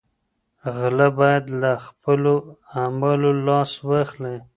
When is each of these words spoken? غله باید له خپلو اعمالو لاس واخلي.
غله 0.77 1.07
باید 1.19 1.45
له 1.61 1.71
خپلو 1.87 2.33
اعمالو 2.79 3.31
لاس 3.45 3.71
واخلي. 3.89 4.37